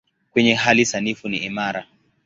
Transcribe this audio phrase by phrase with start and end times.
[0.31, 1.87] Kwenye hali sanifu ni imara.